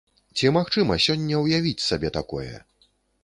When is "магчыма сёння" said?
0.55-1.43